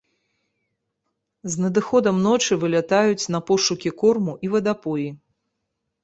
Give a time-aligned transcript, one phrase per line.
[1.55, 5.05] З надыходам ночы вылятаюць на пошукі корму і вадапоі.